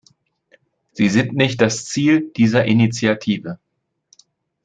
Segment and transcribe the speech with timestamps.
[0.93, 3.59] Sie sind nicht das Ziel dieser Initiative.